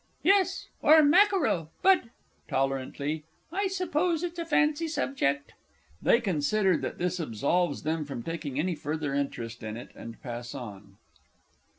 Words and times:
Yes 0.23 0.65
or 0.81 1.03
mackerel. 1.03 1.69
But 1.83 2.05
(tolerantly) 2.47 3.23
I 3.51 3.67
suppose 3.67 4.23
it's 4.23 4.39
a 4.39 4.45
fancy 4.47 4.87
subject. 4.87 5.53
[_They 6.03 6.23
consider 6.23 6.75
that 6.77 6.97
this 6.97 7.19
absolves 7.19 7.83
them 7.83 8.05
from 8.05 8.23
taking 8.23 8.57
any 8.59 8.73
further 8.73 9.13
interest 9.13 9.61
in 9.61 9.77
it, 9.77 9.91
and 9.93 10.19
pass 10.23 10.55
on. 10.55 10.97